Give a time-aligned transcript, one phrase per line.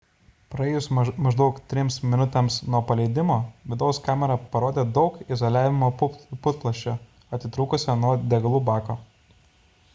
[0.53, 0.85] praėjus
[1.25, 3.35] maždaug 3 minutėms nuo paleidimo
[3.73, 5.91] vidaus kamera parodė daug izoliavimo
[6.47, 6.97] putplasčio
[7.39, 8.97] atitrūkusio nuo degalų bako